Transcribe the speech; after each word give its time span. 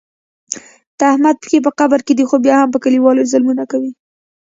د 0.97 0.99
احمد 1.11 1.35
پښې 1.43 1.57
په 1.65 1.71
قبر 1.79 1.99
کې 2.05 2.13
دي 2.17 2.25
خو 2.29 2.35
بیا 2.45 2.55
هم 2.59 2.69
په 2.73 2.79
کلیوالو 2.83 3.29
ظلمونه 3.31 3.63
کوي. 3.71 3.91